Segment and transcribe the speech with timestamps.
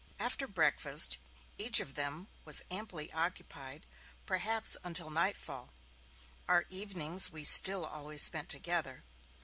[0.19, 1.19] After breakfast,
[1.59, 3.85] each of them was amply occupied,
[4.25, 5.73] perhaps until night fall;
[6.47, 9.03] our evenings we still always spent together.